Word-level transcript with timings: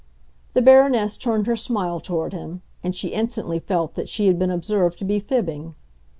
The 0.55 0.63
Baroness 0.63 1.15
turned 1.15 1.45
her 1.45 1.55
smile 1.55 1.99
toward 1.99 2.33
him, 2.33 2.63
and 2.83 2.95
she 2.95 3.09
instantly 3.09 3.59
felt 3.59 3.93
that 3.93 4.09
she 4.09 4.25
had 4.25 4.39
been 4.39 4.49
observed 4.49 4.97
to 4.97 5.05
be 5.05 5.19
fibbing. 5.19 5.75